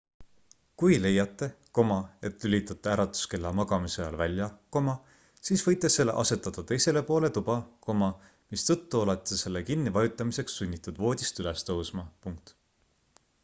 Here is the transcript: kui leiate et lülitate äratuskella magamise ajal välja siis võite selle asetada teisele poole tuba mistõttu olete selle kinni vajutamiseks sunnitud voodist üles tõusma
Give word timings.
kui 0.83 0.95
leiate 1.01 1.47
et 2.29 2.45
lülitate 2.47 2.91
äratuskella 2.93 3.51
magamise 3.59 4.01
ajal 4.05 4.17
välja 4.21 4.47
siis 5.49 5.65
võite 5.67 5.91
selle 5.97 6.15
asetada 6.23 6.65
teisele 6.73 7.05
poole 7.11 7.29
tuba 7.37 7.59
mistõttu 7.99 9.03
olete 9.05 9.41
selle 9.43 9.65
kinni 9.69 9.95
vajutamiseks 9.99 10.57
sunnitud 10.63 11.03
voodist 11.05 11.43
üles 11.45 11.69
tõusma 11.71 12.09